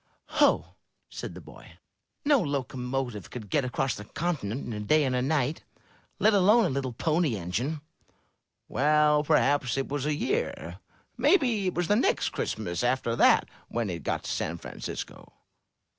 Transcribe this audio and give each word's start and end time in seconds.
"Ho!" 0.37 0.77
said 1.11 1.35
the 1.35 1.41
boy. 1.41 1.73
"No 2.25 2.39
locomotive 2.39 3.29
could 3.29 3.51
get 3.51 3.63
across 3.63 3.93
the 3.93 4.03
continent 4.05 4.65
in 4.65 4.73
a 4.73 4.79
day 4.79 5.03
and 5.03 5.15
a 5.15 5.21
night, 5.21 5.63
let 6.17 6.33
alone 6.33 6.65
a 6.65 6.69
little 6.71 6.91
Pony 6.91 7.35
Engine." 7.35 7.81
"Well, 8.67 9.23
perhaps 9.23 9.77
it 9.77 9.89
was 9.89 10.07
a 10.07 10.15
year. 10.15 10.79
Maybe 11.17 11.67
it 11.67 11.75
was 11.75 11.87
the 11.87 11.95
next 11.95 12.29
Christmas 12.29 12.83
after 12.83 13.15
that 13.15 13.47
when 13.69 13.91
it 13.91 14.01
got 14.01 14.23
to 14.23 14.31
San 14.31 14.57
Francisco." 14.57 15.33